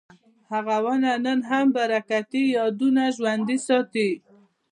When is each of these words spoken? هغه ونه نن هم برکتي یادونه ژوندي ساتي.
هغه 0.51 0.77
ونه 0.85 1.11
نن 1.25 1.39
هم 1.49 1.65
برکتي 1.77 2.43
یادونه 2.57 3.03
ژوندي 3.15 3.57
ساتي. 3.67 4.09